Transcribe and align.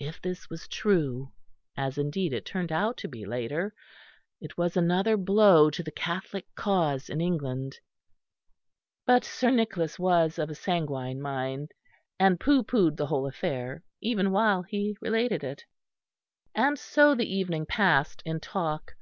If 0.00 0.20
this 0.20 0.50
was 0.50 0.66
true, 0.66 1.30
as 1.76 1.96
indeed 1.96 2.32
it 2.32 2.44
turned 2.44 2.72
out 2.72 2.96
to 2.96 3.06
be 3.06 3.24
later, 3.24 3.72
it 4.40 4.58
was 4.58 4.76
another 4.76 5.16
blow 5.16 5.70
to 5.70 5.84
the 5.84 5.92
Catholic 5.92 6.52
cause 6.56 7.08
in 7.08 7.20
England; 7.20 7.78
but 9.06 9.22
Sir 9.24 9.50
Nicholas 9.52 10.00
was 10.00 10.36
of 10.40 10.50
a 10.50 10.56
sanguine 10.56 11.20
mind, 11.22 11.70
and 12.18 12.40
pooh 12.40 12.64
poohed 12.64 12.96
the 12.96 13.06
whole 13.06 13.28
affair 13.28 13.84
even 14.00 14.32
while 14.32 14.62
he 14.64 14.96
related 15.00 15.44
it. 15.44 15.62
And 16.56 16.76
so 16.76 17.14
the 17.14 17.32
evening 17.32 17.64
passed 17.64 18.20
in 18.26 18.40
talk. 18.40 18.96